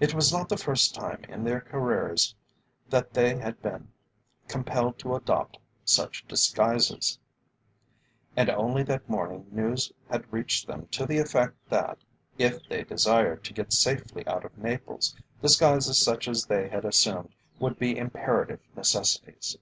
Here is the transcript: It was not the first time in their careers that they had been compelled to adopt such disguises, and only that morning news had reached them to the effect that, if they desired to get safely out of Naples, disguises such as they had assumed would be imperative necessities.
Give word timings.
It 0.00 0.14
was 0.14 0.32
not 0.32 0.48
the 0.48 0.56
first 0.56 0.94
time 0.94 1.22
in 1.28 1.44
their 1.44 1.60
careers 1.60 2.34
that 2.88 3.12
they 3.12 3.36
had 3.36 3.60
been 3.60 3.92
compelled 4.48 4.98
to 5.00 5.14
adopt 5.16 5.58
such 5.84 6.26
disguises, 6.26 7.18
and 8.36 8.48
only 8.48 8.82
that 8.84 9.06
morning 9.06 9.46
news 9.50 9.92
had 10.08 10.32
reached 10.32 10.66
them 10.66 10.86
to 10.92 11.04
the 11.04 11.18
effect 11.18 11.56
that, 11.68 11.98
if 12.38 12.66
they 12.70 12.84
desired 12.84 13.44
to 13.44 13.52
get 13.52 13.74
safely 13.74 14.26
out 14.26 14.46
of 14.46 14.56
Naples, 14.56 15.14
disguises 15.42 15.98
such 15.98 16.26
as 16.26 16.46
they 16.46 16.70
had 16.70 16.86
assumed 16.86 17.34
would 17.58 17.78
be 17.78 17.98
imperative 17.98 18.60
necessities. 18.74 19.58